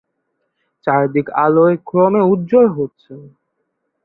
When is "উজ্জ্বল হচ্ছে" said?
2.31-3.13